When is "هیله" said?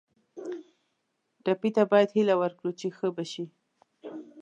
2.15-2.35